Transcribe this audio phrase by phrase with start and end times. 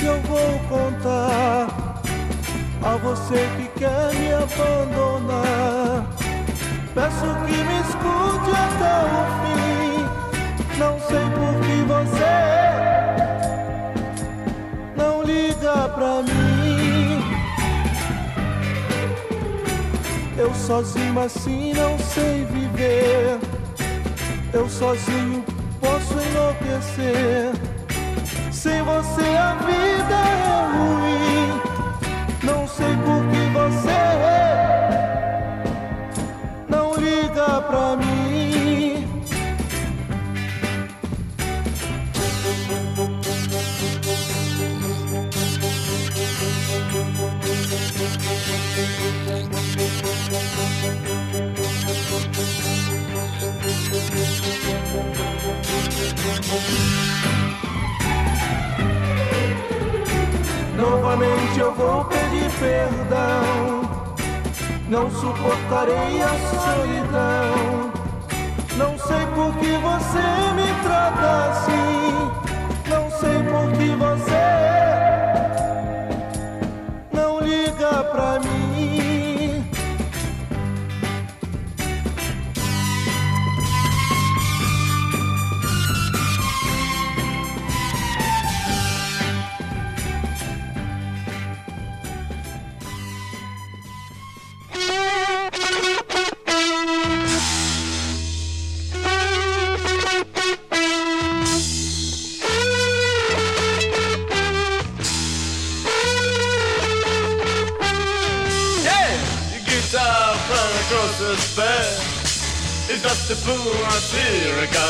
[0.00, 1.68] que eu vou contar
[2.82, 6.06] a você que quer me abandonar.
[6.94, 10.00] Peço que me escute até o fim.
[10.78, 12.34] Não sei por que você
[14.96, 17.22] não liga pra mim.
[20.38, 23.38] Eu sozinho assim não sei viver.
[24.54, 25.44] Eu sozinho
[25.78, 27.59] posso enlouquecer.
[61.60, 63.82] Eu vou pedir perdão.
[64.88, 67.92] Não suportarei a solidão.
[68.78, 72.30] Não sei por que você me trata assim.
[72.88, 74.79] Não sei por que você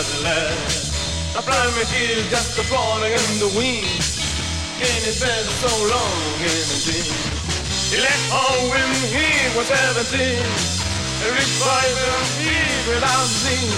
[0.00, 1.36] regarding that.
[1.36, 3.84] I my ears just a falling in the wind.
[4.80, 7.12] And it's been so long in the dream.
[7.92, 10.16] He left home when he was 17.
[10.16, 12.56] A rich boy from me
[12.88, 13.68] without sin.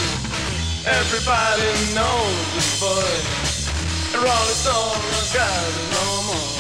[0.87, 3.11] Everybody knows this boy.
[4.15, 5.03] A rolling stone
[5.35, 6.53] got no more.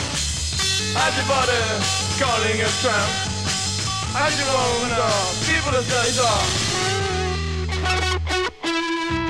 [1.07, 1.61] Everybody
[2.19, 3.13] calling a tramp.
[4.13, 5.09] Just wanna
[5.47, 6.72] people say so.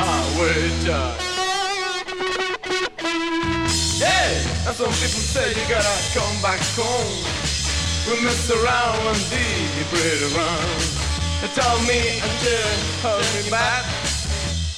[0.02, 0.82] I wait
[4.02, 7.22] Yeah, and some people say you gotta come back home.
[8.10, 8.98] We mess around
[9.30, 10.82] day, you pretty around.
[11.38, 13.86] They tell me I should hold me back.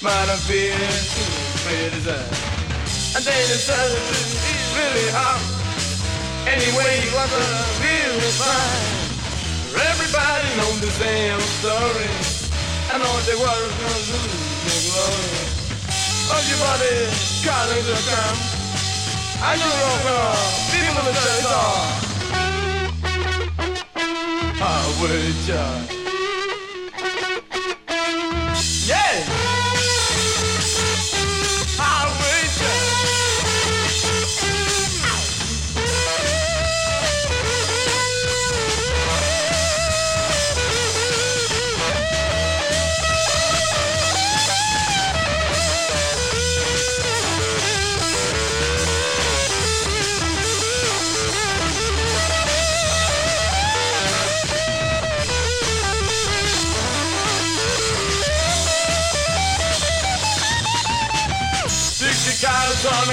[0.04, 1.24] Might been too
[1.64, 2.28] pretty sad.
[3.16, 5.40] And then they said it's really hot.
[6.44, 7.44] Anyway, you want to
[7.80, 9.04] really fine.
[9.88, 12.33] Everybody knows the same story.
[12.94, 14.22] I know what they were gonna lose
[14.62, 15.34] their glory.
[16.30, 16.94] Oh, your body
[17.42, 18.38] calling the camp.
[19.42, 20.38] I just don't.
[20.70, 21.50] People in the church.
[24.62, 26.03] I would.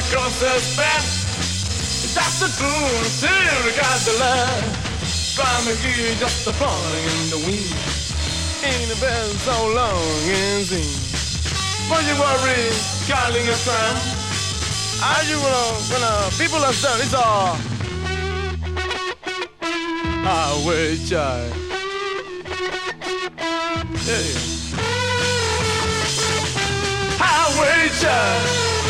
[0.07, 1.01] Across the span.
[2.15, 4.65] That's the truth, still got the land.
[5.35, 5.75] Trying to
[6.19, 7.75] just the falling in the wind.
[8.63, 10.91] Ain't been so long and seen.
[11.89, 12.71] But you worry,
[13.07, 13.95] calling a tram.
[15.03, 17.57] Are you gonna, gonna, people are done, it's all.
[20.23, 21.53] I wait, child.
[24.05, 24.51] Yeah.
[27.17, 28.41] Highway child.
[28.43, 28.80] Yeah,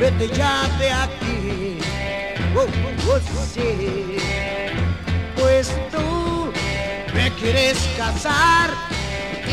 [0.00, 1.78] vete ya de aquí.
[2.56, 3.20] Oh, oh, oh,
[3.54, 4.16] sí.
[5.36, 6.52] Pues tú
[7.14, 8.70] me quieres casar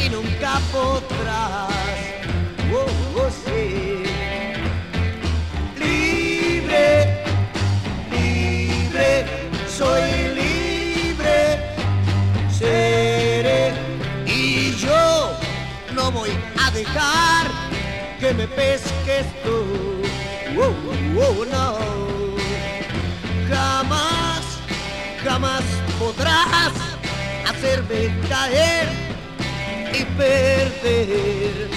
[0.02, 1.70] y nunca podrás.
[2.74, 4.04] Oh, oh, sí.
[5.78, 7.24] Libre,
[8.12, 9.26] libre,
[9.68, 10.02] soy
[10.36, 10.58] libre
[12.58, 13.74] seré
[14.26, 15.32] y yo
[15.94, 16.32] no voy
[16.64, 17.48] a dejar
[18.20, 18.97] que me pesques tú.
[21.20, 21.98] Oh, no.
[25.24, 25.64] jamás
[26.00, 26.74] podrás
[27.50, 28.88] hacerme caer
[29.94, 31.70] y perder.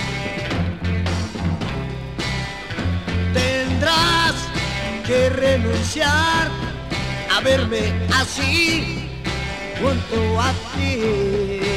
[3.33, 4.35] Tendrás
[5.07, 6.49] que renunciar
[7.35, 9.09] a verme así
[9.81, 11.70] junto a ti.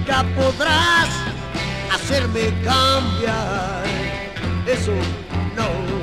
[0.00, 1.08] Nunca podrás
[1.92, 3.84] hacerme cambiar.
[4.66, 4.92] Eso
[5.56, 5.99] no.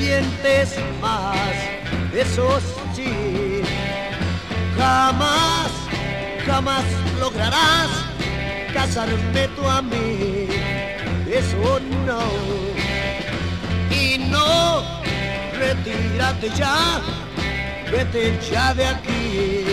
[0.00, 1.54] Tientes más,
[2.14, 2.58] eso
[2.94, 3.62] sí,
[4.76, 5.70] jamás,
[6.46, 6.84] jamás
[7.18, 7.90] lograrás
[8.72, 10.48] casarme tú a mí,
[11.30, 12.22] eso no,
[13.90, 14.82] y no,
[15.58, 17.02] retírate ya
[17.92, 19.69] vete ya de aquí.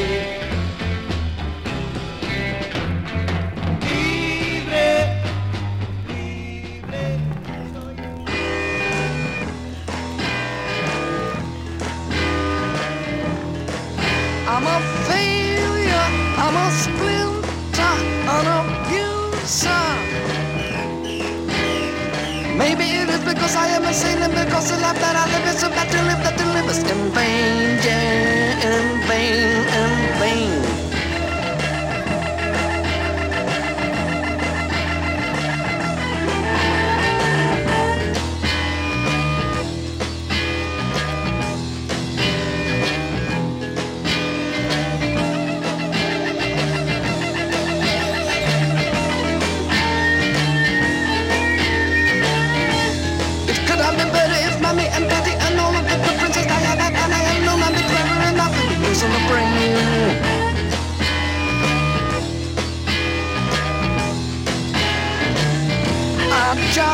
[16.48, 17.96] I'm a splinter,
[18.34, 19.86] an abuser.
[22.56, 25.62] Maybe it is because I am insane and because the life that I live is
[25.62, 30.67] bad to live that to live is in vain, yeah, in vain, in vain.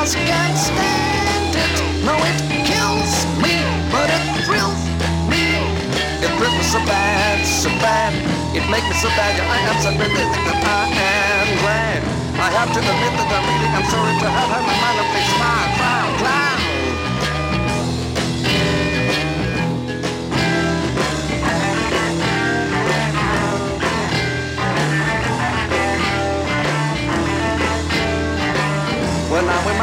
[0.03, 2.03] Just can't stand it.
[2.03, 3.55] No, it kills me,
[3.87, 4.83] but it thrills
[5.31, 5.63] me.
[6.19, 8.11] It thrills me so bad, so bad.
[8.51, 9.39] It makes me so bad.
[9.39, 12.03] I am so really that I am glad.
[12.35, 15.21] I have to admit that I really am sorry to have had my mind a
[15.23, 16.42] smile, clown, clown.
[16.42, 16.42] When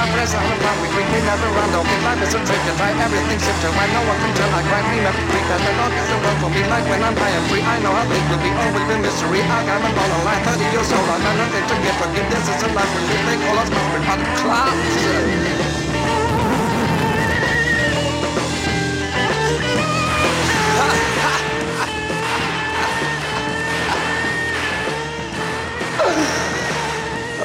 [0.00, 1.76] I'm resigning on, We bring never round.
[1.76, 3.68] okay, life is a trick to try everything shifted.
[3.68, 5.92] When no one can tell, I quite remember creep that the dog.
[5.92, 6.64] is the world for me.
[6.72, 8.48] Like when I'm high and free, I know how it will be.
[8.48, 9.44] Always been mystery.
[9.44, 11.04] I got a ball life 30 years old.
[11.04, 11.96] I got nothing to give.
[12.00, 13.28] Forgive this is a life we live.
[13.28, 14.40] They call us must be the of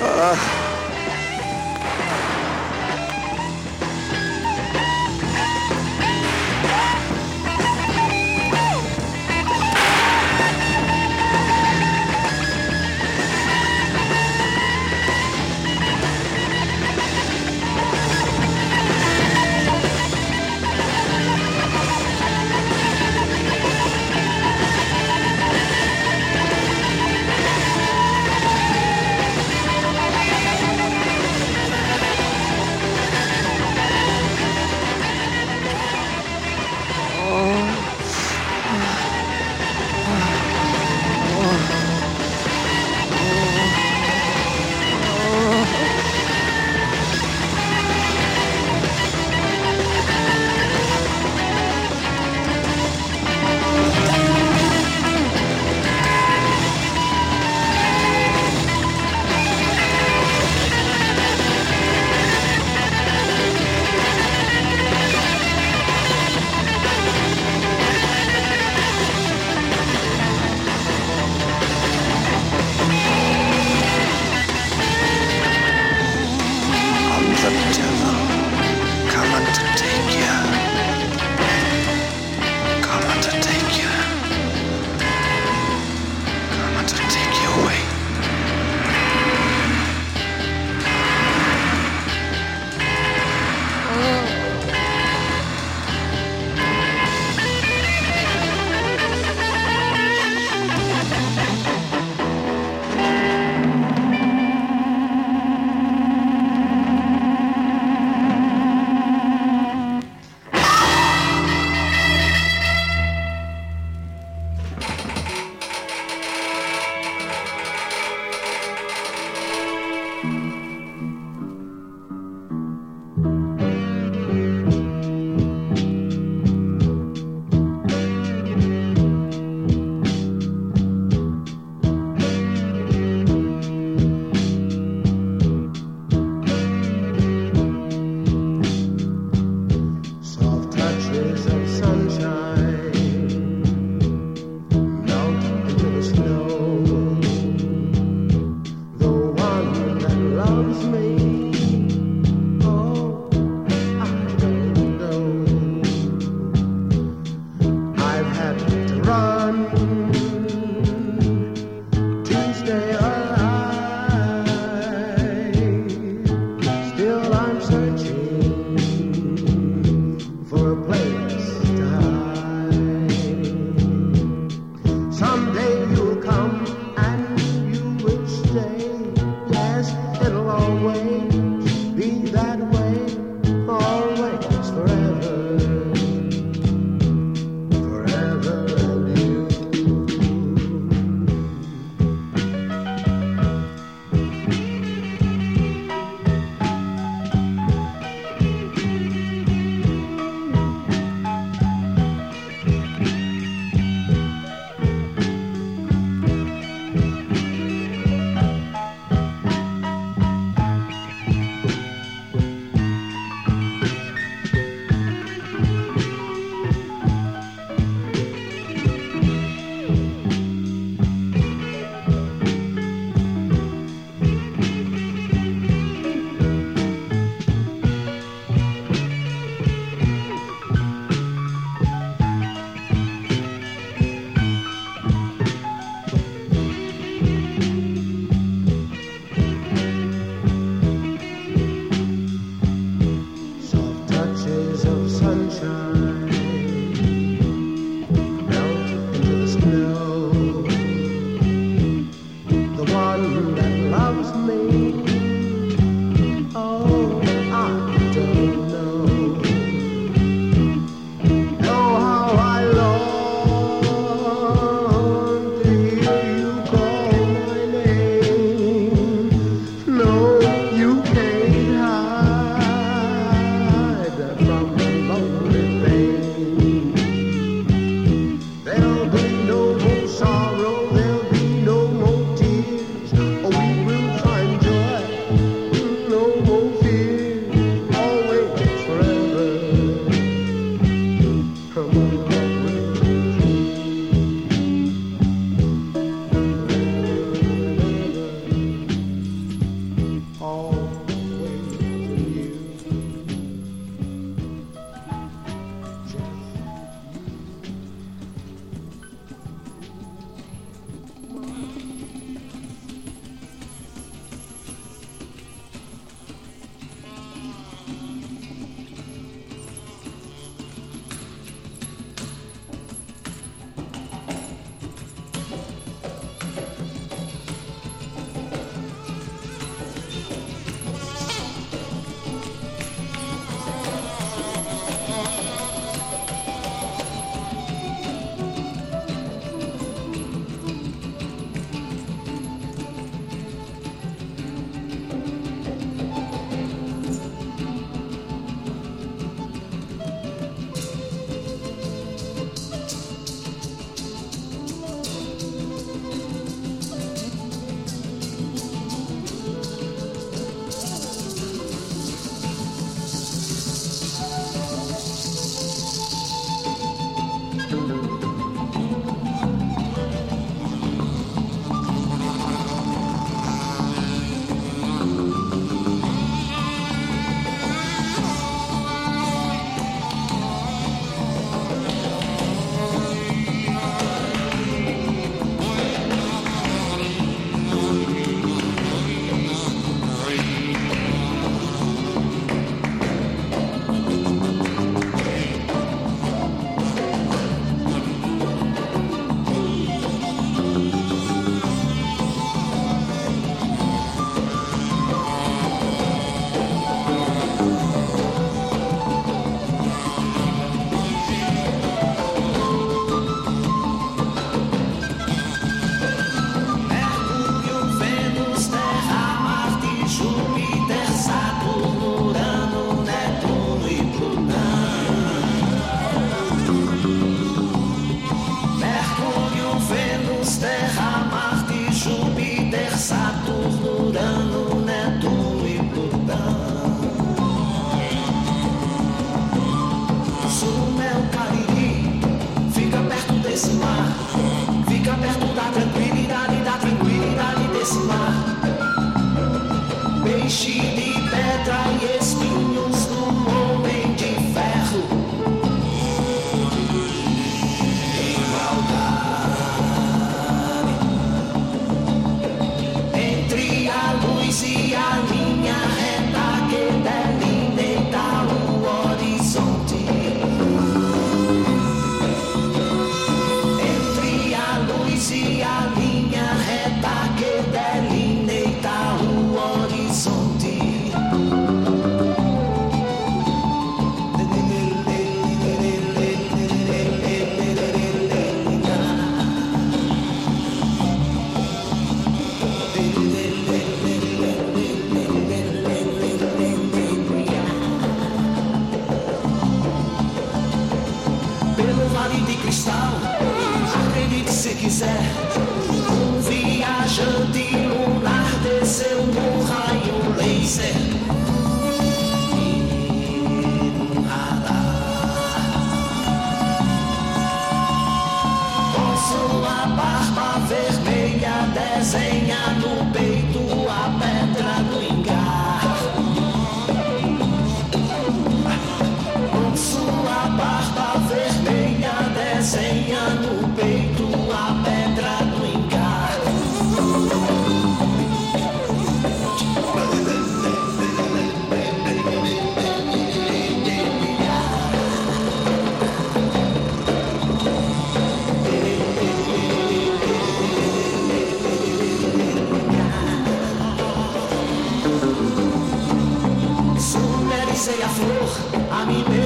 [0.07, 0.64] Uh...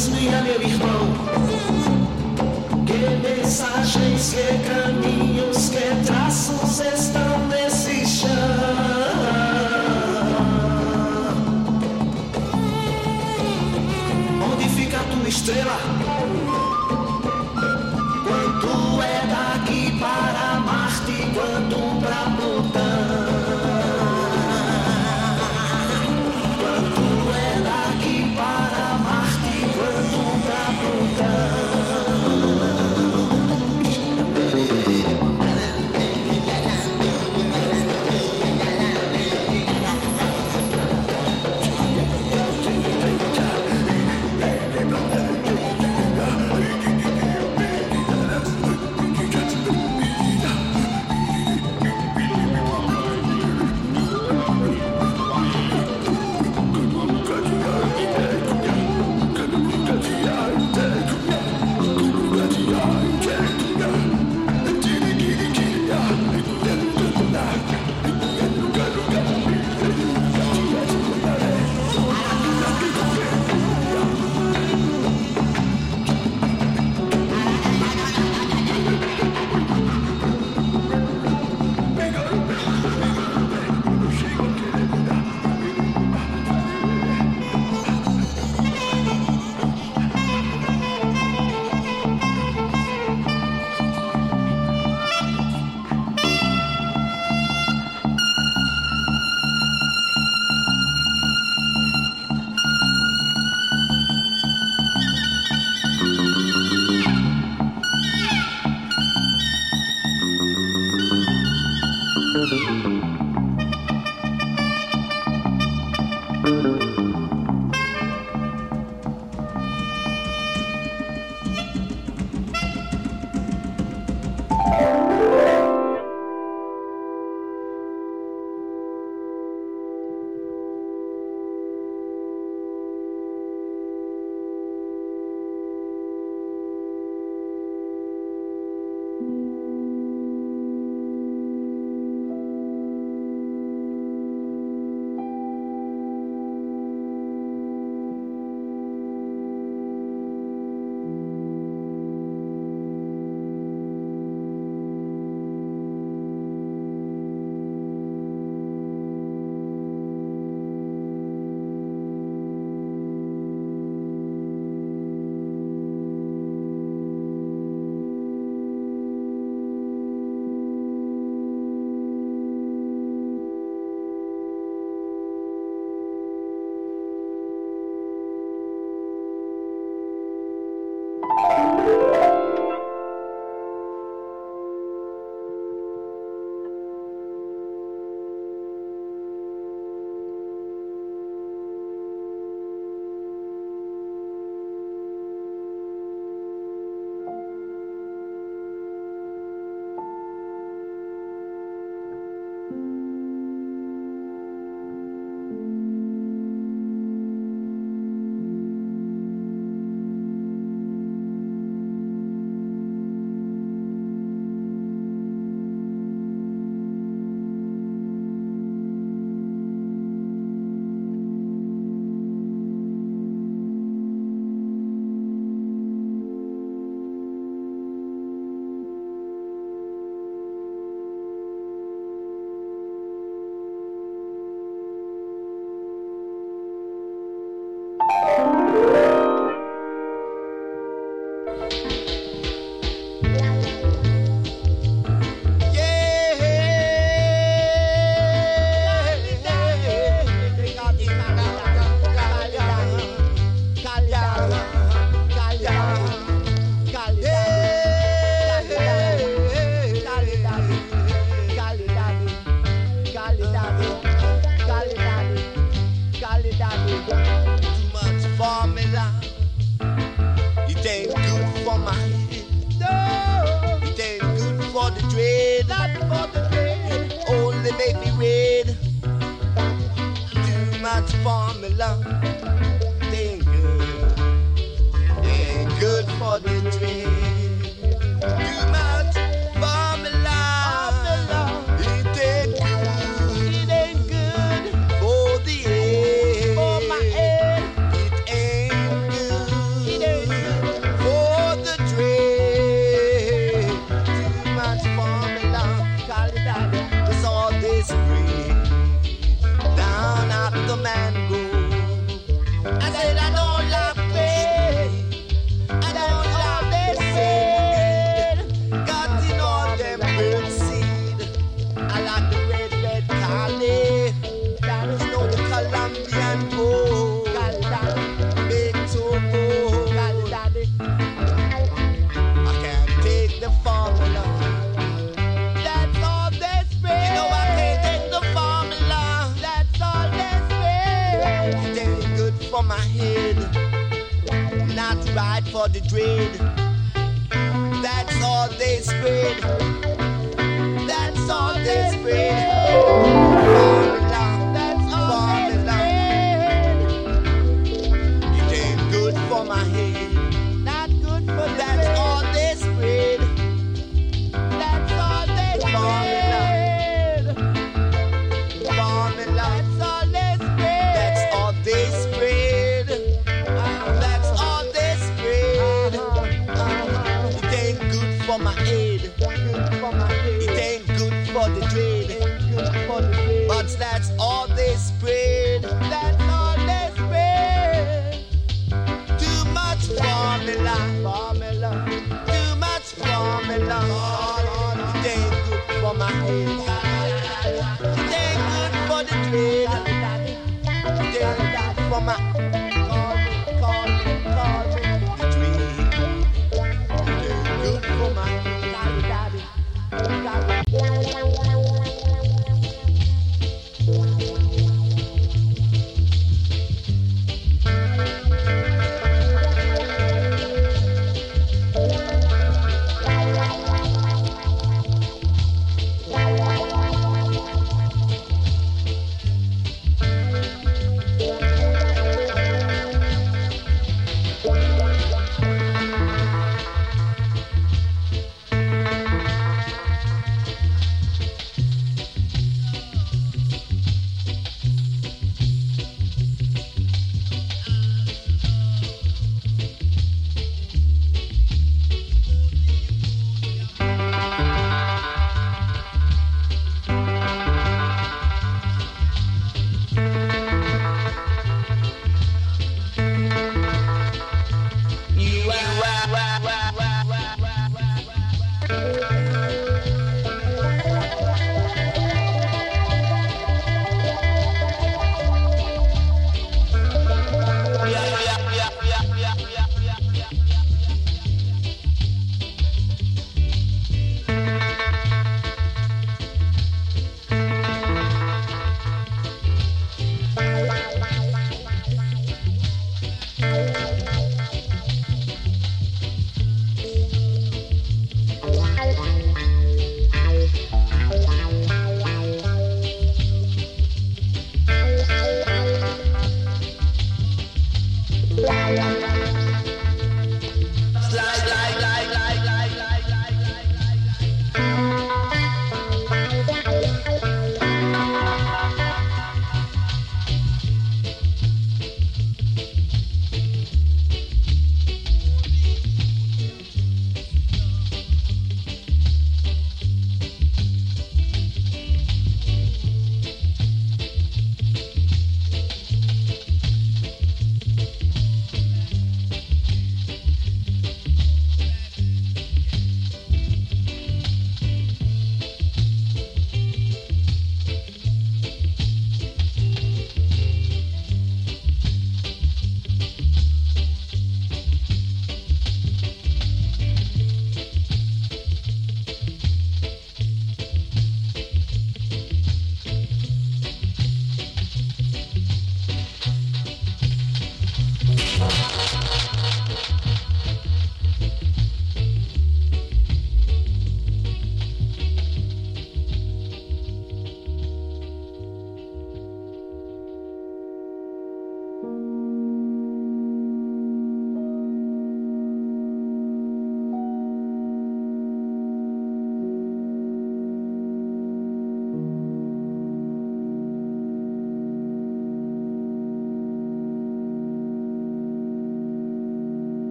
[0.00, 1.12] transmira, meu irmão.
[2.86, 8.30] Que mensagens, que caminhos, que traços estão nesse chão.
[14.54, 15.99] Onde fica a tua estrela?